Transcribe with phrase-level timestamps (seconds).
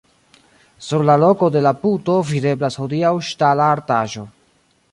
[0.85, 4.25] Sur la loko de la puto videblas hodiaŭ ŝtala artaĵo.